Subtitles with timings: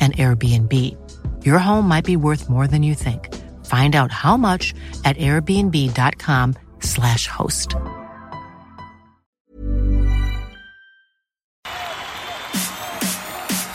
[0.00, 0.72] an Airbnb.
[1.44, 3.34] Your home might be worth more than you think.
[3.66, 4.72] Find out how much
[5.04, 7.74] at airbnb.com/slash host.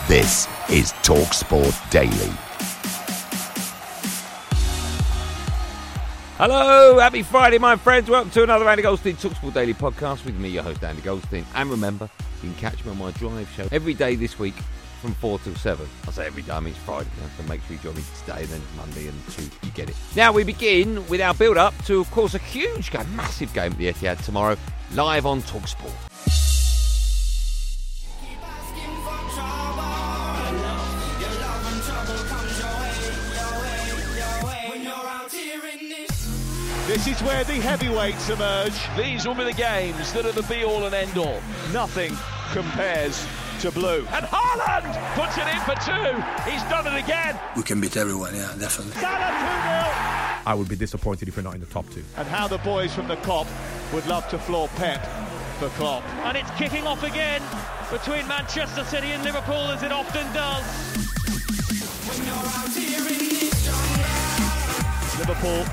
[0.08, 2.32] This is TalkSport Daily.
[6.38, 8.10] Hello, happy Friday, my friends.
[8.10, 11.46] Welcome to another Andy Goldstein Talksport Daily podcast with me, your host, Andy Goldstein.
[11.54, 12.10] And remember,
[12.42, 14.56] you can catch me on my drive show every day this week
[15.02, 15.88] from 4 till 7.
[16.08, 18.46] I say every day, I mean it's Friday, so make sure you join me today,
[18.46, 19.96] then Monday and Tuesday, you get it.
[20.16, 23.72] Now we begin with our build up to, of course, a huge game, massive game
[23.72, 24.56] at the Etihad tomorrow,
[24.94, 25.92] live on Talksport.
[36.88, 38.74] This is where the heavyweights emerge.
[38.98, 41.40] These will be the games that are the be all and end all.
[41.72, 42.16] Nothing
[42.52, 43.26] compares
[43.62, 44.00] to blue.
[44.12, 46.50] And Haaland puts it in for two.
[46.50, 47.40] He's done it again.
[47.56, 48.94] We can beat everyone, yeah, definitely.
[48.94, 52.04] Salah 2 I would be disappointed if we're not in the top two.
[52.18, 53.46] And how the boys from the Kop
[53.94, 55.06] would love to floor Pep
[55.60, 56.04] for Klopp.
[56.26, 57.44] And it's kicking off again
[57.92, 60.66] between Manchester City and Liverpool as it often does.
[65.20, 65.66] Liverpool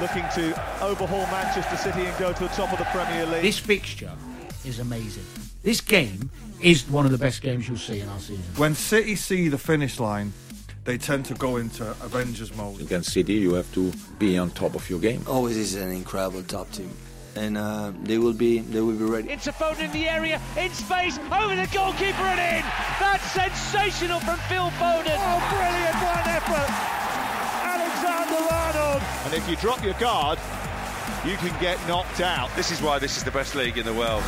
[0.00, 3.42] looking to overhaul Manchester City and go to the top of the Premier League.
[3.42, 4.10] This fixture
[4.64, 5.41] is amazing.
[5.62, 6.30] This game
[6.60, 8.42] is one of the best games you'll see in our season.
[8.56, 10.32] When City see the finish line,
[10.84, 12.80] they tend to go into Avengers mode.
[12.80, 15.22] Against City, you have to be on top of your game.
[15.28, 16.90] Always is an incredible top team.
[17.36, 19.30] And uh, they will be they will be ready.
[19.30, 22.64] It's a phone in the area, in space, over the goalkeeper and in.
[22.98, 25.16] That's sensational from Phil Foden.
[25.16, 25.96] Oh, brilliant!
[26.02, 26.70] What effort!
[27.72, 29.02] Alexander Arnold.
[29.24, 30.38] And if you drop your guard,
[31.24, 32.50] you can get knocked out.
[32.54, 34.24] This is why this is the best league in the world.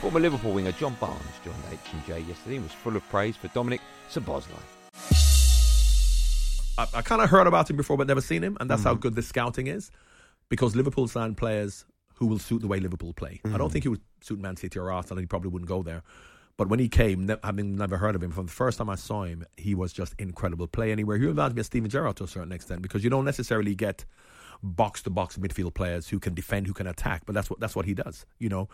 [0.00, 3.80] Former Liverpool winger John Barnes joined H&J yesterday and was full of praise for Dominik
[4.10, 4.60] Szoboszlai.
[6.78, 8.94] I, I kind of heard about him before, but never seen him, and that's how
[8.94, 9.00] Mm.
[9.00, 9.90] good this scouting is.
[10.48, 13.40] Because Liverpool sign players who will suit the way Liverpool play.
[13.46, 13.72] I don't Mhm.
[13.72, 15.18] think he would suit Man City or Arsenal.
[15.20, 16.02] He probably wouldn't go there.
[16.58, 18.94] But when he came, ne- having never heard of him, from the first time I
[18.94, 20.66] saw him, he was just incredible.
[20.66, 21.18] Play anywhere.
[21.18, 24.04] He reminds me of Steven Gerrard to a certain extent because you don't necessarily get
[24.62, 27.22] box to box midfield players who can defend, who can attack.
[27.26, 28.24] But that's what that's what he does.
[28.38, 28.68] You know,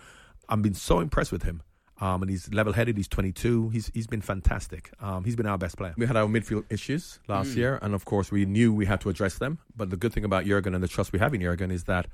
[0.49, 1.63] I've been so impressed with him.
[2.01, 2.97] Um, and he's level headed.
[2.97, 3.69] He's 22.
[3.69, 4.91] He's he's been fantastic.
[5.01, 5.95] Um, he's been our best player.
[5.97, 7.57] We had our midfield issues last Mm.
[7.57, 9.59] year, and of course we knew we had to address them.
[9.77, 12.07] But the good thing about Jurgen and the trust we have in Jurgen is that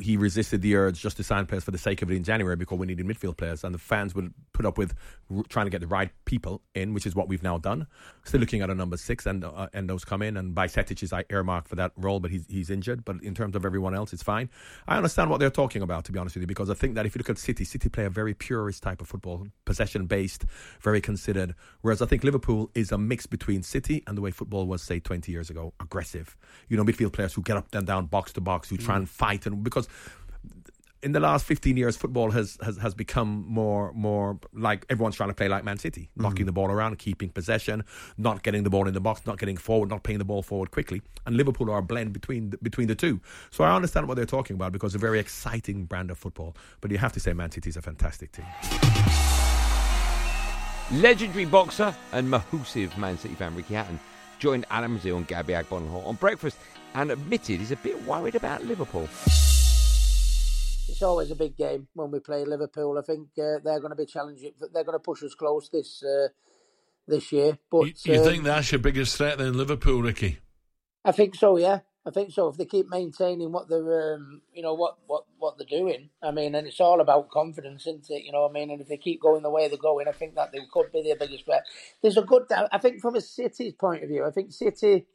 [0.00, 2.56] he resisted the urge just to sign players for the sake of it in January
[2.56, 4.94] because we needed midfield players, and the fans would put up with
[5.34, 7.86] r- trying to get the right people in, which is what we've now done.
[8.24, 11.12] Still looking at a number six, and uh, and those come in, and Bajcetic is
[11.30, 13.04] earmarked for that role, but he's he's injured.
[13.04, 14.48] But in terms of everyone else, it's fine.
[14.86, 17.04] I understand what they're talking about, to be honest with you, because I think that
[17.04, 20.46] if you look at City, City play a very purist type of football, possession based,
[20.80, 21.54] very considered.
[21.82, 24.98] Whereas I think Liverpool is a mix between City and the way football was, say,
[24.98, 26.36] 20 years ago, aggressive.
[26.68, 29.08] You know, midfield players who get up and down, box to box, who try and
[29.08, 29.88] fight, and because
[31.02, 35.30] in the last 15 years, football has, has, has become more more like everyone's trying
[35.30, 36.22] to play like Man City, mm-hmm.
[36.22, 37.84] knocking the ball around, keeping possession,
[38.16, 40.70] not getting the ball in the box, not getting forward, not playing the ball forward
[40.70, 41.02] quickly.
[41.26, 43.20] And Liverpool are a blend between the, between the two.
[43.50, 46.56] So I understand what they're talking about because it's a very exciting brand of football.
[46.80, 48.46] But you have to say Man City is a fantastic team.
[50.90, 54.00] Legendary boxer and mahoosive Man City fan Ricky Hatton
[54.38, 56.58] joined Alan Brazil and Gabby Agbonlahor on breakfast
[56.94, 59.08] and admitted he's a bit worried about Liverpool.
[60.88, 62.98] It's always a big game when we play Liverpool.
[62.98, 64.52] I think uh, they're going to be challenging.
[64.58, 66.28] They're going to push us close this uh,
[67.06, 67.58] this year.
[67.70, 70.38] But You, you um, think that's your biggest threat then, Liverpool, Ricky?
[71.04, 71.56] I think so.
[71.56, 72.48] Yeah, I think so.
[72.48, 76.30] If they keep maintaining what they're, um, you know, what, what, what they're doing, I
[76.30, 78.24] mean, and it's all about confidence, isn't it?
[78.24, 80.34] You know, I mean, and if they keep going the way they're going, I think
[80.34, 81.64] that they could be their biggest threat.
[82.02, 82.44] There's a good.
[82.50, 85.06] I think from a City's point of view, I think City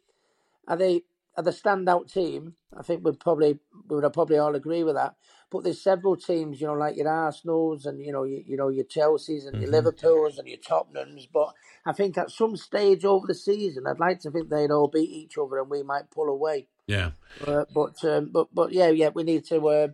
[0.67, 1.03] are they
[1.35, 2.55] are the standout team.
[2.77, 5.15] I think we'd probably we would probably all agree with that.
[5.53, 8.69] But there's several teams, you know, like your Arsenal's and you know, you, you know
[8.69, 9.73] your Chelsea's and your Mhm.
[9.73, 11.27] Liverpool's and your Tottenham's.
[11.31, 11.53] But
[11.85, 15.11] I think at some stage over the season, I'd like to think they'd all beat
[15.11, 16.69] each other and we might pull away.
[16.87, 17.11] Yeah.
[17.45, 19.67] Uh, but um, but but yeah, yeah, we need to.
[19.67, 19.87] Uh,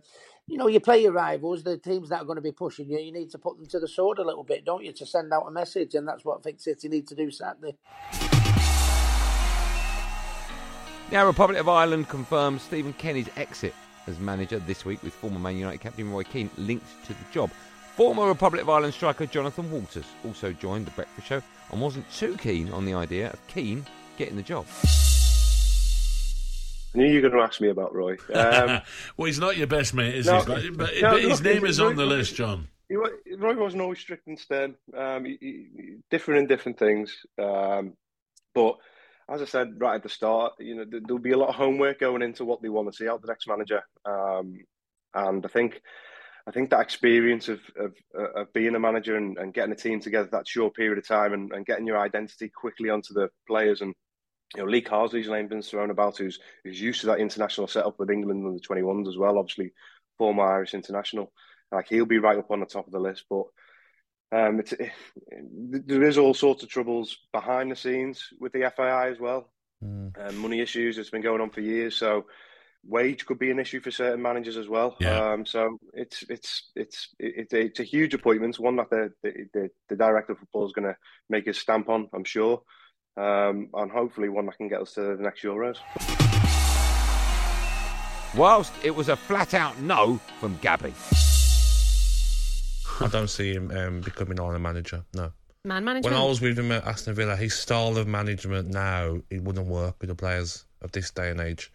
[0.46, 2.98] you know, you play your rivals, the teams that are going to be pushing you.
[2.98, 5.30] You need to put them to the sword a little bit, don't you, to send
[5.32, 7.76] out a message, and that's what I think City need to do Saturday.
[11.12, 13.74] Now, Republic of Ireland confirms Stephen Kenny's exit
[14.06, 17.50] as manager this week with former Man United captain Roy Keane linked to the job.
[17.96, 22.36] Former Republic of Ireland striker Jonathan Walters also joined the breakfast show and wasn't too
[22.38, 23.84] keen on the idea of Keane
[24.16, 24.66] getting the job.
[26.94, 28.16] I knew you were going to ask me about Roy.
[28.34, 28.80] Um,
[29.16, 30.70] well, he's not your best mate, is no, he?
[30.70, 32.68] But, but, no, but his look, name is Roy- on the list, John.
[32.88, 34.74] He, wa- Roy wasn't always strict and stern.
[34.96, 37.16] Um, he, he, he- different in different things.
[37.38, 37.92] Um,
[38.54, 38.78] but
[39.30, 41.54] as I said right at the start, you know, there, there'll be a lot of
[41.54, 43.82] homework going into what they want to see out the next manager.
[44.04, 44.58] Um,
[45.14, 45.80] and I think,
[46.46, 49.76] I think that experience of of, uh, of being a manager and, and getting a
[49.76, 53.28] team together that short period of time and, and getting your identity quickly onto the
[53.46, 53.94] players and
[54.56, 57.98] you know, Lee Carsley's name been thrown about, who's who's used to that international setup
[57.98, 59.38] with England and the twenty ones as well.
[59.38, 59.72] Obviously,
[60.18, 61.32] former Irish international,
[61.70, 63.24] like he'll be right up on the top of the list.
[63.30, 63.44] But
[64.32, 64.92] um, it's, it,
[65.86, 69.50] there is all sorts of troubles behind the scenes with the FAI as well.
[69.82, 70.98] Um, money issues.
[70.98, 71.96] It's been going on for years.
[71.96, 72.26] So
[72.84, 74.96] wage could be an issue for certain managers as well.
[75.00, 75.32] Yeah.
[75.32, 78.58] Um, so it's it's it's it's a, it's a huge appointment.
[78.58, 80.96] One that the the, the, the director of football is going to
[81.28, 82.08] make his stamp on.
[82.12, 82.62] I'm sure.
[83.16, 85.78] Um, and hopefully one that can get us to the next Euros.
[88.36, 90.94] Whilst it was a flat out no from Gabby.
[93.00, 95.04] I don't see him um, becoming Ireland manager.
[95.14, 95.32] No.
[95.64, 96.14] Man management.
[96.14, 99.66] When I was with him at Aston Villa, his style of management now it wouldn't
[99.66, 101.70] work with the players of this day and age.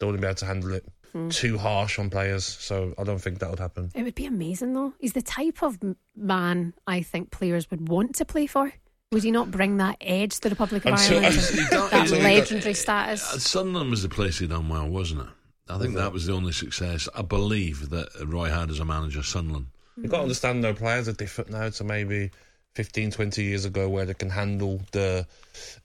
[0.00, 0.84] They wouldn't be able to handle it.
[1.12, 1.28] Hmm.
[1.30, 3.90] Too harsh on players, so I don't think that would happen.
[3.94, 4.92] It would be amazing, though.
[4.98, 5.78] He's the type of
[6.14, 8.72] man I think players would want to play for.
[9.12, 11.34] Would he not bring that edge to the Republic of Until- Ireland?
[11.36, 13.22] he and don't- that he's- legendary status.
[13.34, 15.28] Uh, Sunderland was the place he done well, wasn't it?
[15.70, 19.22] I think that was the only success I believe that Roy had as a manager.
[19.22, 19.68] Sunderland.
[20.02, 22.30] You've got to understand, though, players are different now to maybe
[22.74, 25.26] 15, 20 years ago, where they can handle the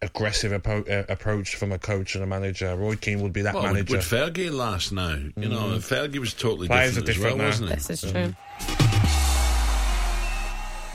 [0.02, 2.76] aggressive appro- uh, approach from a coach and a manager.
[2.76, 3.98] Roy Keane would be that well, manager.
[3.98, 5.78] with Fergie last now, you know, Mhm.
[5.80, 7.66] Fergie was totally Players different, are different as now.
[7.68, 7.76] well, wasn't he?
[7.76, 8.36] This is true.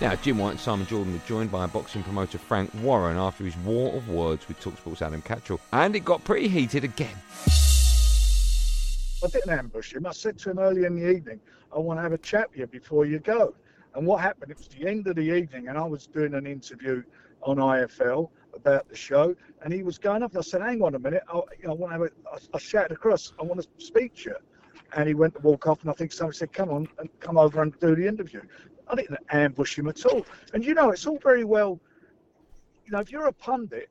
[0.01, 3.57] Now, Jim White and Simon Jordan were joined by boxing promoter Frank Warren after his
[3.57, 5.59] war of words with Talksport's Adam Catterall.
[5.73, 7.17] And it got pretty heated again.
[9.23, 10.07] I didn't ambush him.
[10.07, 11.41] I said to him early in the evening,
[11.75, 13.55] I want to have a chat with you before you go.
[13.95, 16.47] And what happened, it was the end of the evening, and I was doing an
[16.47, 17.03] interview
[17.43, 20.33] on IFL about the show, and he was going up.
[20.33, 22.13] And I said, hang on a minute, I, you know, I want to have
[22.55, 24.37] a, shouted across, I want to speak to you.
[24.97, 27.39] And he went to walk off, and I think someone said, come on, and come
[27.39, 28.43] over and do the interview.
[28.89, 30.25] I didn't ambush him at all.
[30.55, 31.81] And you know, it's all very well,
[32.87, 33.91] you know, if you're a pundit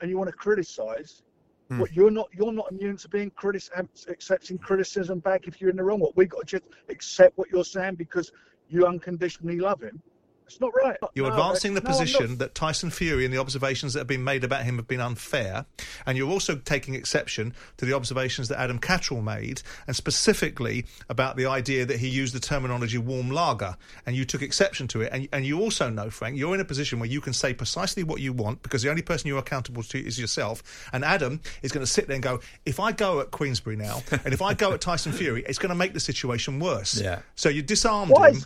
[0.00, 1.22] and you want to criticise,
[1.68, 1.80] Hmm.
[1.80, 3.62] What you're not you're not immune to being critic
[4.08, 6.00] accepting criticism back if you're in the wrong.
[6.00, 8.32] What we've got to just accept what you're saying because
[8.68, 10.02] you unconditionally love him.
[10.48, 10.96] It's not right.
[11.14, 14.24] You're No, advancing the no, position that Tyson Fury and the observations that have been
[14.24, 15.66] made about him have been unfair,
[16.06, 21.36] and you're also taking exception to the observations that Adam Catterall made, and specifically about
[21.36, 23.76] the idea that he used the terminology warm lager,
[24.06, 25.10] and you took exception to it.
[25.12, 28.02] And, and you also know, Frank, you're in a position where you can say precisely
[28.02, 30.88] what you want because the only person you're accountable to is yourself.
[30.92, 34.02] And Adam is going to sit there and go, if I go at Queensberry now,
[34.24, 37.00] and if I go at Tyson Fury, it's going to make the situation worse.
[37.00, 37.20] Yeah.
[37.34, 38.42] So you disarmed Why him.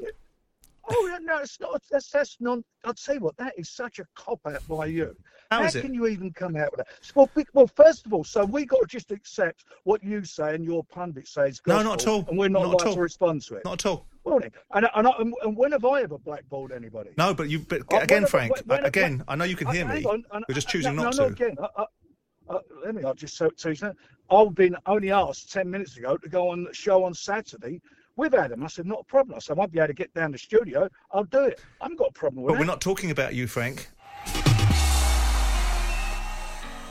[0.91, 1.83] Oh no, it's not.
[1.91, 2.65] That's that's non.
[2.85, 5.15] I'd say what that is such a cop out by you.
[5.51, 5.81] How is it?
[5.83, 6.89] How can you even come out with that?
[7.15, 10.55] Well, be- well, first of all, so we got to just accept what you say
[10.55, 11.61] and your pundit says.
[11.67, 12.25] No, not at all.
[12.29, 12.95] and we're not, Not allowed all.
[12.95, 13.65] to respond to it.
[13.65, 14.07] Not at all.
[14.25, 14.41] Well,
[14.73, 17.11] and, and, I- and, when have I ever blackballed anybody?
[17.19, 17.61] No, but you.
[17.61, 18.53] But Oh, again, Frank.
[18.55, 20.05] when- when- again, when- I know you can Uh, hear me.
[20.05, 21.29] on, and- You're just uh, choosing no, not no, to.
[21.29, 23.05] No, again, I, I, uh, let me.
[23.05, 23.93] I'll just so, so you know,
[24.31, 27.81] I've been only asked ten minutes ago to go on the show on Saturday
[28.16, 28.62] with Adam.
[28.62, 29.37] I said not a problem.
[29.37, 30.88] I said I won't be able to get down the studio.
[31.12, 31.61] I'll do it.
[31.81, 32.61] I haven't got a problem with But that.
[32.61, 33.88] we're not talking about you, Frank.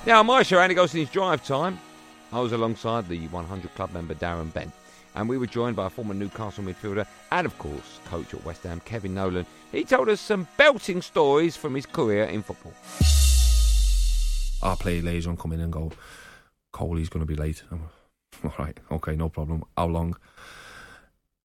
[0.06, 1.80] Now, on my show, Andy Goldstein's Drive Time,
[2.34, 4.72] I was alongside the 100 Club member Darren Bent.
[5.16, 8.64] and we were joined by a former Newcastle midfielder and, of course, coach at West
[8.64, 9.46] Ham, Kevin Nolan.
[9.72, 12.74] He told us some belting stories from his career in football.
[14.64, 15.92] Our play liaison come in and go,
[16.72, 17.62] Coley's going to be late.
[17.72, 17.84] I'm,
[18.46, 19.64] all right, okay, no problem.
[19.78, 20.16] How long?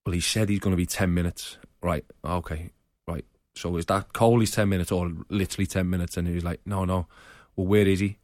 [0.06, 1.58] Well, he said he's going to be 10 minutes.
[1.82, 2.70] Right, okay,
[3.08, 3.24] right.
[3.56, 6.16] So is that Coley's 10 minutes or literally 10 minutes?
[6.16, 7.08] And he was like, no, no.
[7.56, 8.18] Well, where is he?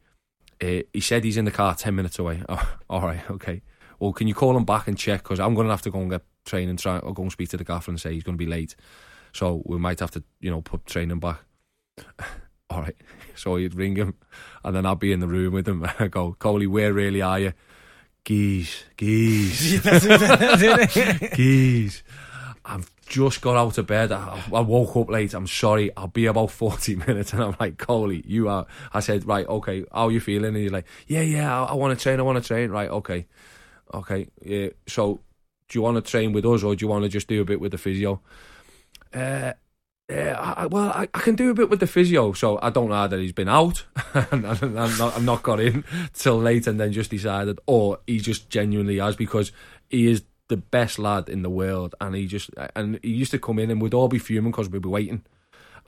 [0.61, 2.41] Uh, he said he's in the car 10 minutes away.
[2.49, 3.61] Oh, all right, okay.
[3.99, 5.23] Well, can you call him back and check?
[5.23, 7.49] Because I'm going to have to go and get training, try, or go and speak
[7.49, 8.75] to the gaffer and say he's going to be late.
[9.33, 11.41] So we might have to, you know, put training back.
[12.69, 12.95] all right.
[13.35, 14.13] So he'd ring him,
[14.63, 15.81] and then I'd be in the room with him.
[15.83, 17.53] And I go, Coley, where really are you?
[18.23, 19.81] Geese, geese,
[21.35, 22.03] geese.
[22.65, 24.11] I've just got out of bed.
[24.11, 25.33] I, I, woke up late.
[25.33, 25.91] I'm sorry.
[25.97, 27.33] I'll be about 40 minutes.
[27.33, 28.65] And I'm like, Coley, you are.
[28.93, 30.55] I said, right, okay, how are you feeling?
[30.55, 32.19] And you're like, yeah, yeah, I, I want to train.
[32.19, 32.69] I want to train.
[32.71, 33.27] Right, okay.
[33.93, 34.27] Okay.
[34.41, 34.69] Yeah.
[34.87, 35.19] So,
[35.67, 37.45] do you want to train with us or do you want to just do a
[37.45, 38.21] bit with the physio?
[39.13, 39.53] Uh,
[40.09, 42.89] yeah, I, well, I, I, can do a bit with the physio, so I don't
[42.89, 46.67] know that he's been out and, and I'm, not, I'm not got in till late
[46.67, 49.53] and then just decided, or he just genuinely has because
[49.89, 53.39] he is the best lad in the world, and he just and he used to
[53.39, 55.23] come in and we'd all be fuming because we'd be waiting,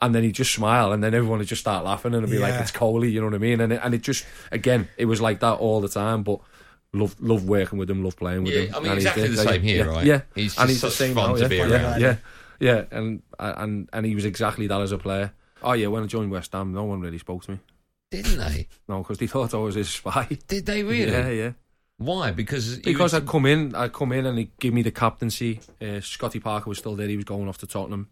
[0.02, 2.38] and then he'd just smile, and then everyone would just start laughing, and it'd be
[2.38, 2.50] yeah.
[2.50, 3.60] like it's Coley, you know what I mean?
[3.60, 6.40] And it, and it just again, it was like that all the time, but.
[6.94, 8.76] Love, love working with him, love playing with yeah, him.
[8.76, 10.06] I mean, and exactly the same here, yeah, right?
[10.06, 12.02] Yeah, he's and he's the same fun now, to yeah, be yeah, around.
[12.02, 12.16] Yeah,
[12.60, 15.34] yeah, and and and he was exactly that as a player.
[15.64, 17.60] Oh yeah, when I joined West Ham, no one really spoke to me.
[18.12, 18.68] Didn't they?
[18.88, 20.38] No, because they thought I was his spy.
[20.48, 21.12] Did they really?
[21.12, 21.52] Yeah, yeah.
[21.98, 22.32] Why?
[22.32, 25.62] Because because I'd come in, I'd come in and he'd give me the captaincy.
[25.82, 28.10] Uh, Scotty Parker was still there; he was going off to Tottenham,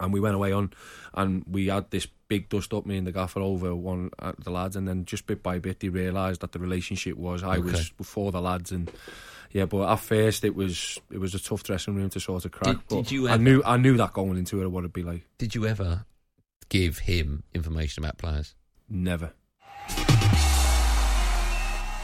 [0.00, 0.72] and we went away on,
[1.14, 4.50] and we had this big dust up me and the gaffer over one at the
[4.50, 7.70] lads, and then just bit by bit they realised that the relationship was I Okay.
[7.72, 8.90] was for the lads, and
[9.56, 12.52] yeah, but at first it was it was a tough dressing room to sort of
[12.52, 12.76] crack.
[12.76, 15.02] Did- but did you I knew I knew that going into it, what it'd be
[15.02, 15.22] like.
[15.38, 16.04] Did you ever
[16.68, 18.54] give him information about players?
[18.90, 19.32] Never.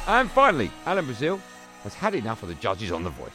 [0.06, 1.40] And finally, Alan Brazil
[1.82, 3.30] has had enough of the judges on The Voice.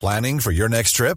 [0.00, 1.16] Planning for your next trip?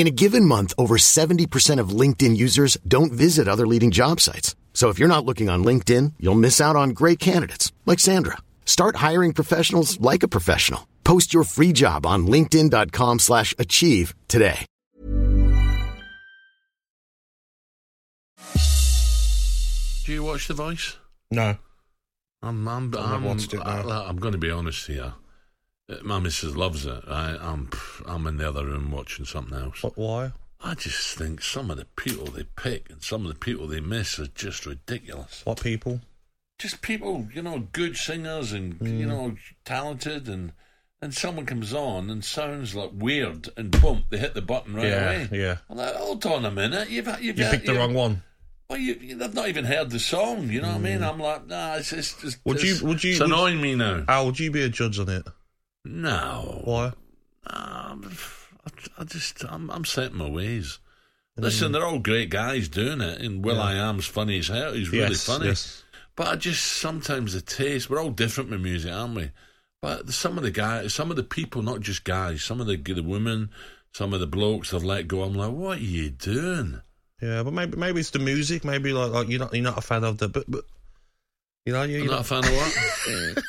[0.00, 4.56] In a given month, over 70% of LinkedIn users don't visit other leading job sites.
[4.72, 8.38] So if you're not looking on LinkedIn, you'll miss out on great candidates like Sandra.
[8.64, 10.88] Start hiring professionals like a professional.
[11.04, 14.64] Post your free job on linkedin.com slash achieve today.
[20.06, 20.96] Do you watch The Voice?
[21.30, 21.58] No.
[22.42, 23.64] I'm, I'm, I've I'm, not watched it, no.
[23.64, 25.12] I, am going to be honest here.
[25.90, 27.02] Uh, My missus loves it.
[27.08, 27.70] I, I'm,
[28.06, 29.80] I'm in the other room watching something else.
[29.82, 30.32] But why?
[30.62, 33.80] I just think some of the people they pick and some of the people they
[33.80, 35.40] miss are just ridiculous.
[35.44, 36.00] What people?
[36.58, 39.08] Just people, you know, good singers and you Mm.
[39.08, 40.52] know, talented, and
[41.00, 44.84] and someone comes on and sounds like weird, and boom, they hit the button right
[44.88, 45.28] Yeah, away.
[45.32, 45.56] yeah.
[45.70, 48.22] I'm like, hold on a minute, you've you've You picked the wrong one.
[48.68, 50.50] Well, you, you, they've not even heard the song.
[50.50, 51.02] You know what I mean?
[51.02, 52.76] I'm like, nah, it's just, it's, Would you?
[52.86, 53.12] Would you?
[53.12, 54.04] It's would- annoying me now.
[54.06, 55.26] Al, would you be a judge on it?
[55.84, 56.60] No.
[56.64, 56.92] Why?
[57.46, 58.10] Um,
[58.66, 58.70] I,
[59.00, 60.78] I just, I'm, I'm set in my ways.
[61.36, 63.62] Listen, they're all great guys doing it, and Will Yeah.
[63.62, 64.74] I Am's funny as hell.
[64.74, 65.46] He's really Yes, funny.
[65.46, 65.82] yes.
[66.14, 67.88] But I just sometimes the taste.
[67.88, 69.30] We're all different with music, aren't we?
[69.80, 72.76] But some of the guys, some of the people, not just guys, some of the
[72.76, 73.48] the women,
[73.94, 75.22] some of the blokes have let go.
[75.22, 76.82] I'm like, what are you doing?
[77.22, 78.62] Yeah, but maybe maybe it's the music.
[78.64, 80.64] Maybe like, like you're not you're not a fan of the but, but
[81.66, 83.44] you know you, You're you're not a fan of what?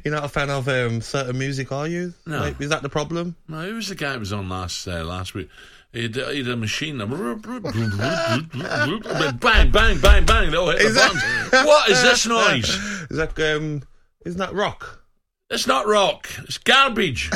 [0.04, 2.12] you're not a fan of um, certain music, are you?
[2.26, 2.40] No.
[2.40, 3.36] Like, is that the problem?
[3.48, 5.48] No, who was the guy who was on last uh, last week?
[5.92, 6.98] He had, he had a machine.
[6.98, 7.06] that-
[9.40, 10.50] bang, bang, bang, bang.
[10.50, 11.66] They all hit the that- buttons.
[11.66, 12.68] What is this noise?
[13.10, 13.82] Is that um?
[14.26, 15.04] Isn't that rock?
[15.50, 16.28] It's not rock.
[16.38, 17.30] It's garbage.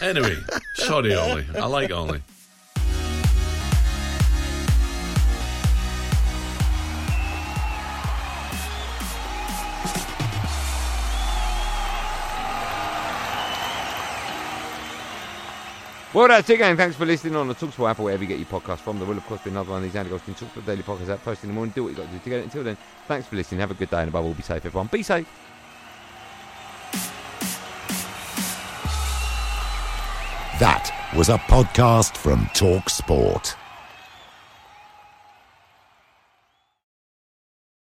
[0.00, 0.36] anyway,
[0.74, 1.44] sorry, Ollie.
[1.54, 2.22] I like Ollie.
[16.18, 16.76] Well, that's it, gang.
[16.76, 18.98] Thanks for listening on the Talksport app or wherever you get your podcast from.
[18.98, 21.20] There will, of course, be another one of these Andy Goldstein Talksport Daily Podcasts out
[21.20, 21.72] first in the morning.
[21.72, 22.42] Do what you got to do to get it.
[22.42, 23.60] Until then, thanks for listening.
[23.60, 24.88] Have a good day, and above all, be safe, everyone.
[24.88, 25.28] Be safe.
[30.58, 33.54] That was a podcast from Talk Sport.